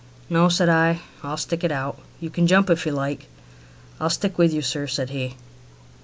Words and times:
"No," 0.31 0.49
said 0.49 0.67
I; 0.67 0.99
"I'll 1.21 1.37
stick 1.37 1.63
it 1.63 1.71
out. 1.71 1.99
You 2.19 2.31
can 2.31 2.47
jump 2.47 2.71
if 2.71 2.87
you 2.87 2.91
like." 2.91 3.27
"I'll 3.99 4.09
stick 4.09 4.31
it 4.31 4.37
with 4.39 4.51
you, 4.51 4.63
sir," 4.63 4.87
said 4.87 5.11
he. 5.11 5.35